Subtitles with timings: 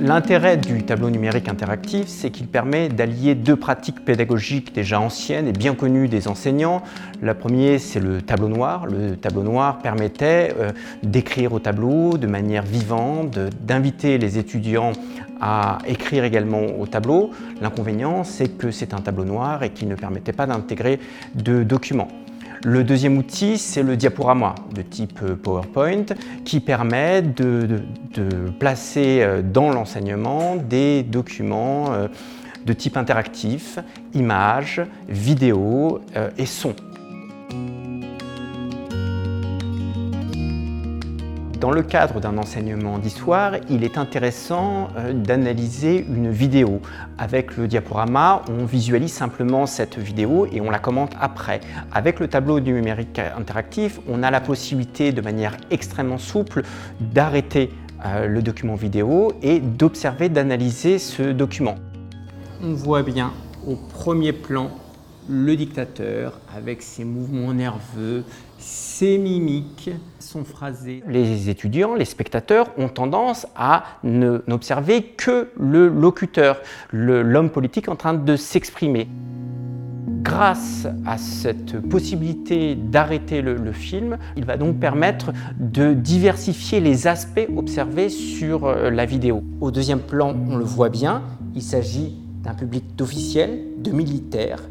[0.00, 5.52] L'intérêt du tableau numérique interactif, c'est qu'il permet d'allier deux pratiques pédagogiques déjà anciennes et
[5.52, 6.82] bien connues des enseignants.
[7.22, 8.86] La première, c'est le tableau noir.
[8.86, 10.72] Le tableau noir permettait euh,
[11.02, 14.92] d'écrire au tableau de manière vivante, d'inviter les étudiants
[15.40, 17.30] à écrire également au tableau.
[17.60, 20.98] L'inconvénient, c'est que c'est un tableau noir et qu'il ne permettait pas d'intégrer
[21.34, 22.08] de documents.
[22.66, 26.06] Le deuxième outil, c'est le diaporama de type euh, PowerPoint
[26.46, 27.82] qui permet de,
[28.58, 32.08] placer euh, dans l'enseignement des documents euh,
[32.64, 33.78] de type interactif,
[34.14, 36.00] images, vidéos
[36.38, 36.74] et sons.
[41.64, 46.82] Dans le cadre d'un enseignement d'histoire, il est intéressant euh, d'analyser une vidéo.
[47.16, 51.60] Avec le diaporama, on visualise simplement cette vidéo et on la commente après.
[51.90, 56.64] Avec le tableau numérique interactif, on a la possibilité de manière extrêmement souple
[57.00, 57.70] d'arrêter
[58.04, 61.76] euh, le document vidéo et d'observer, d'analyser ce document.
[62.62, 63.32] On voit bien
[63.66, 64.68] au premier plan
[65.28, 68.24] le dictateur avec ses mouvements nerveux,
[68.58, 71.02] ses mimiques sont phrasées.
[71.08, 76.60] Les étudiants, les spectateurs ont tendance à n'observer que le locuteur,
[76.92, 79.08] l'homme politique en train de s'exprimer.
[80.22, 87.46] Grâce à cette possibilité d'arrêter le, film, il va donc permettre de diversifier les aspects
[87.56, 89.44] observés sur euh, la vidéo.
[89.60, 91.22] Au deuxième plan, on le voit bien,
[91.54, 94.62] il s'agit d'un public d'officiels, de militaires,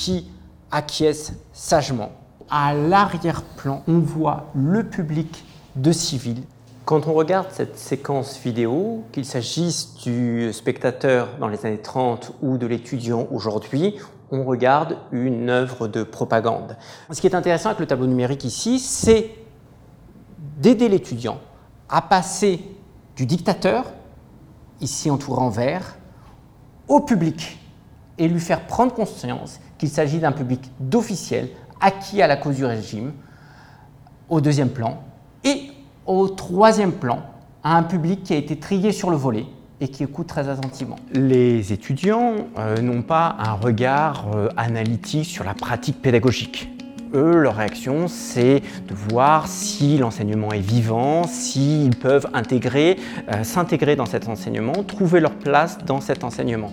[0.00, 0.24] qui
[0.70, 2.12] acquiescent sagement.
[2.48, 5.44] À l'arrière-plan, on voit le public
[5.76, 6.42] de civils.
[6.86, 12.56] Quand on regarde cette séquence vidéo, qu'il s'agisse du spectateur dans les années 30 ou
[12.56, 13.96] de l'étudiant aujourd'hui,
[14.30, 16.78] on regarde une œuvre de propagande.
[17.10, 19.34] Ce qui est intéressant avec le tableau numérique ici, c'est
[20.56, 21.40] d'aider l'étudiant
[21.90, 22.64] à passer
[23.16, 23.84] du dictateur,
[24.80, 25.98] ici entouré en vert,
[26.88, 27.59] au public
[28.20, 31.48] et lui faire prendre conscience qu'il s'agit d'un public d'officiels
[31.80, 33.12] acquis à la cause du régime,
[34.28, 35.02] au deuxième plan,
[35.42, 35.62] et
[36.06, 37.22] au troisième plan,
[37.64, 39.46] à un public qui a été trié sur le volet
[39.80, 40.96] et qui écoute très attentivement.
[41.14, 46.68] Les étudiants euh, n'ont pas un regard euh, analytique sur la pratique pédagogique.
[47.14, 52.98] Eux, leur réaction, c'est de voir si l'enseignement est vivant, s'ils peuvent intégrer,
[53.32, 56.70] euh, s'intégrer dans cet enseignement, trouver leur place dans cet enseignement.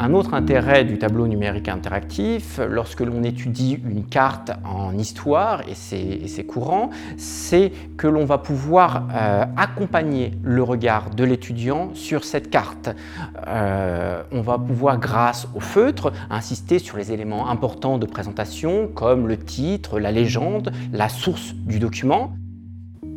[0.00, 5.74] Un autre intérêt du tableau numérique interactif, lorsque l'on étudie une carte en histoire, et
[5.74, 12.48] c'est courant, c'est que l'on va pouvoir euh, accompagner le regard de l'étudiant sur cette
[12.48, 12.90] carte.
[13.48, 19.26] Euh, on va pouvoir, grâce au feutre, insister sur les éléments importants de présentation, comme
[19.26, 22.34] le titre, la légende, la source du document.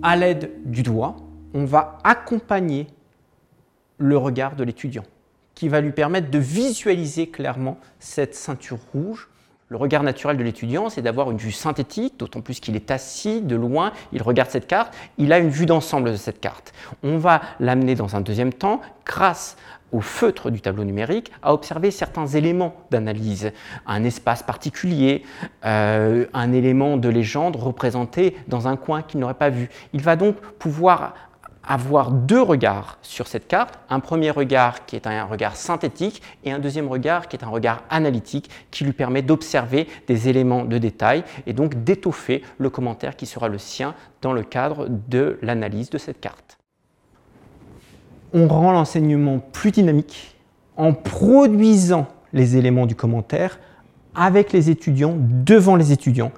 [0.02, 1.16] À l'aide du doigt,
[1.54, 2.88] on va accompagner
[4.00, 5.04] le regard de l'étudiant
[5.62, 9.30] qui va lui permettre de visualiser clairement cette ceinture rouge.
[9.70, 13.42] Le regard naturel de l'étudiant, c'est d'avoir une vue synthétique, d'autant plus qu'il est assis
[13.42, 16.74] de loin, il regarde cette carte, il a une vue d'ensemble de cette carte.
[17.04, 19.56] On va l'amener dans un deuxième temps, grâce
[19.92, 23.52] au feutre du tableau numérique, à observer certains éléments d'analyse,
[23.86, 25.24] un espace particulier,
[25.64, 29.70] euh, un élément de légende représenté dans un coin qu'il n'aurait pas vu.
[29.94, 31.14] Il va donc pouvoir
[31.64, 36.52] avoir deux regards sur cette carte, un premier regard qui est un regard synthétique et
[36.52, 40.78] un deuxième regard qui est un regard analytique qui lui permet d'observer des éléments de
[40.78, 45.90] détail et donc d'étoffer le commentaire qui sera le sien dans le cadre de l'analyse
[45.90, 46.58] de cette carte.
[48.34, 50.36] On rend l'enseignement plus dynamique
[50.78, 53.60] en produisant les éléments du commentaire
[54.16, 56.32] avec les étudiants, devant les étudiants,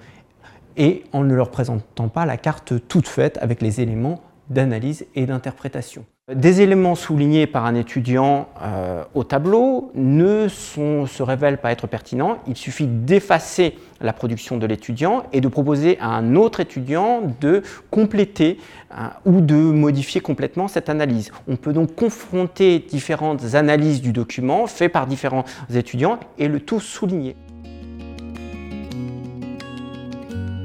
[0.76, 5.26] et en ne leur présentant pas la carte toute faite avec les éléments d'analyse et
[5.26, 6.06] d'interprétation.
[6.34, 12.38] Des éléments soulignés par un étudiant euh, au tableau ne se révèlent pas être pertinents.
[12.48, 17.62] Il suffit d'effacer la production de l'étudiant et de proposer à un autre étudiant de
[17.92, 18.58] compléter
[18.94, 21.32] euh, ou de modifier complètement cette analyse.
[21.50, 25.44] On peut donc confronter différentes analyses du document faites par différents
[25.76, 27.36] étudiants et le tout souligner.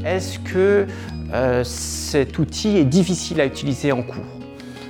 [0.05, 0.87] Est-ce que
[1.33, 4.25] euh, cet outil est difficile à utiliser en cours.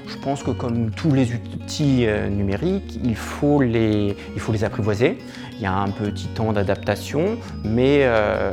[0.06, 4.16] Je pense que comme tous les outils euh, numériques, il faut, les,
[4.62, 5.18] apprivoiser.
[5.54, 8.52] Il y a un petit temps d'adaptation, mais euh,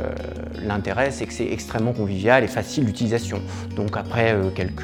[0.64, 3.40] l'intérêt c'est que c'est extrêmement convivial et facile d'utilisation.
[3.76, 4.82] Donc après quelques,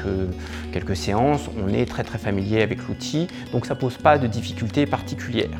[0.71, 4.27] quelques séances, on est très très familier avec l'outil, donc ça ne pose pas de
[4.27, 5.59] difficultés particulières.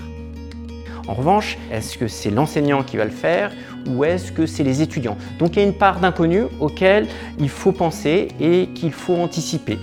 [1.07, 3.51] En revanche, est-ce que c'est l'enseignant qui va le faire
[3.89, 5.17] ou est-ce que c'est les étudiants?
[5.38, 7.07] Donc il y a une part d'inconnu auquel
[7.39, 9.79] il faut penser et qu'il faut anticiper.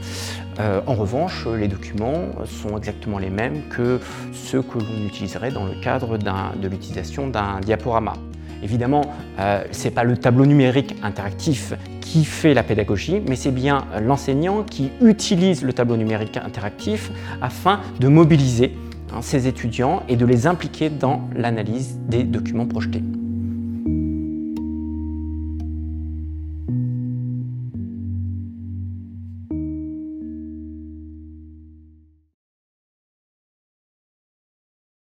[0.59, 4.01] Euh, en revanche, les documents sont exactement les mêmes que
[4.33, 8.15] ceux que l'on utiliserait dans le cadre de l'utilisation d'un diaporama.
[8.63, 9.03] Évidemment,
[9.39, 13.87] euh, ce n'est pas le tableau numérique interactif qui fait la pédagogie, mais c'est bien
[14.03, 18.75] l'enseignant qui utilise le tableau numérique interactif afin de mobiliser
[19.13, 23.03] hein, ses étudiants et de les impliquer dans l'analyse des documents projetés.